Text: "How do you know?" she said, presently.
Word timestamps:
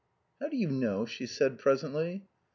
"How 0.39 0.47
do 0.49 0.57
you 0.57 0.71
know?" 0.71 1.05
she 1.05 1.27
said, 1.27 1.59
presently. 1.59 2.25